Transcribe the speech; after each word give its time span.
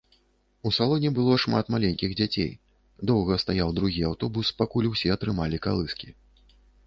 У 0.67 0.69
салоне 0.77 1.09
было 1.17 1.33
шмат 1.43 1.65
маленькіх 1.75 2.15
дзяцей, 2.21 2.49
доўга 3.13 3.37
стаяў 3.45 3.69
другі 3.79 4.01
аўтобус, 4.09 4.53
пакуль 4.61 4.89
усе 4.95 5.13
атрымалі 5.19 5.57
калыскі. 5.69 6.09